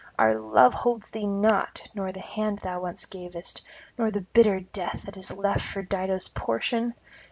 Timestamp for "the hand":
2.11-2.57